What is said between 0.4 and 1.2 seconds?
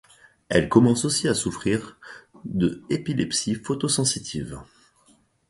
Elle commence